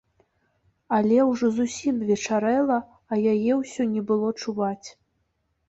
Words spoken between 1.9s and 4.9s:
вечарэла, а яе ўсё не было чуваць.